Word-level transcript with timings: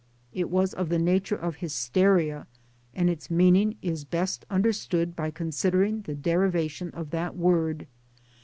It 0.33 0.49
was 0.49 0.73
of 0.73 0.89
the 0.89 0.97
nature 0.97 1.35
of 1.35 1.57
hysteria 1.57 2.47
and 2.95 3.07
its 3.07 3.29
meaning 3.29 3.75
is 3.83 4.03
best 4.03 4.47
understood 4.49 5.15
by 5.15 5.29
considering 5.29 6.01
the 6.01 6.15
derivation 6.15 6.89
of 6.89 7.11
that 7.11 7.35
word. 7.35 7.85